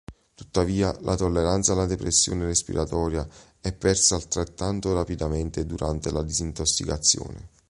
Tuttavia, 0.33 0.97
la 1.01 1.15
tolleranza 1.15 1.73
alla 1.73 1.85
depressione 1.85 2.45
respiratoria 2.47 3.23
è 3.59 3.71
persa 3.71 4.15
altrettanto 4.15 4.95
rapidamente 4.95 5.63
durante 5.67 6.11
la 6.11 6.23
disintossicazione. 6.23 7.49